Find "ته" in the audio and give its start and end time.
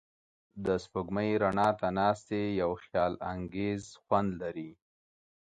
1.79-1.87